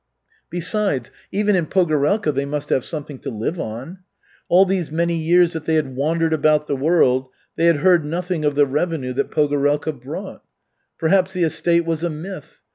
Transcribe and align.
Besides, 0.49 1.11
even 1.31 1.55
in 1.55 1.67
Pogorelka 1.67 2.33
they 2.33 2.43
must 2.43 2.69
have 2.69 2.83
something 2.83 3.19
to 3.19 3.29
live 3.29 3.59
on. 3.59 3.99
All 4.49 4.65
these 4.65 4.89
many 4.89 5.15
years 5.15 5.53
that 5.53 5.65
they 5.65 5.75
had 5.75 5.95
wandered 5.95 6.33
about 6.33 6.65
the 6.65 6.75
world 6.75 7.29
they 7.55 7.67
had 7.67 7.77
heard 7.77 8.03
nothing 8.03 8.43
of 8.43 8.55
the 8.55 8.65
revenue 8.65 9.13
that 9.13 9.29
Pogorelka 9.29 9.91
brought. 9.93 10.43
Perhaps 10.97 11.33
the 11.33 11.43
estate 11.43 11.85
was 11.85 12.03
a 12.03 12.09
myth. 12.09 12.61